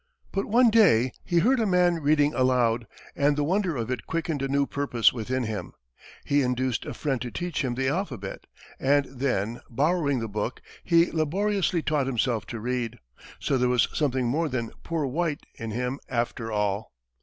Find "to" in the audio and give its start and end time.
7.21-7.29, 12.47-12.59